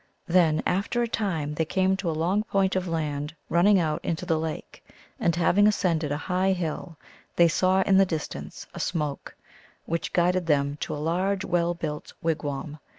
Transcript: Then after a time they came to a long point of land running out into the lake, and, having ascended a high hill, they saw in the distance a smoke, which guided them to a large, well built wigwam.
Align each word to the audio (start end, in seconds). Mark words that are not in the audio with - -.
Then 0.25 0.63
after 0.65 1.03
a 1.03 1.07
time 1.07 1.53
they 1.53 1.63
came 1.63 1.95
to 1.97 2.09
a 2.09 2.17
long 2.17 2.41
point 2.41 2.75
of 2.75 2.87
land 2.87 3.35
running 3.49 3.79
out 3.79 4.03
into 4.03 4.25
the 4.25 4.39
lake, 4.39 4.83
and, 5.19 5.35
having 5.35 5.67
ascended 5.67 6.11
a 6.11 6.17
high 6.17 6.53
hill, 6.53 6.97
they 7.35 7.47
saw 7.47 7.83
in 7.83 7.97
the 7.99 8.03
distance 8.07 8.65
a 8.73 8.79
smoke, 8.79 9.35
which 9.85 10.11
guided 10.11 10.47
them 10.47 10.77
to 10.77 10.95
a 10.95 10.97
large, 10.97 11.45
well 11.45 11.75
built 11.75 12.13
wigwam. 12.19 12.79